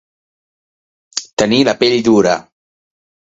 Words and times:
Tenir 1.41 1.59
la 1.69 1.75
pell 1.85 1.99
dura. 2.09 2.33